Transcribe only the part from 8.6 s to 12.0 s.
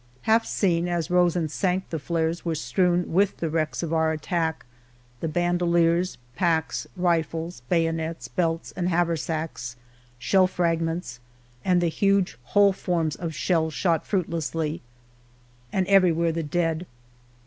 and haversacks. Shell fragments, and the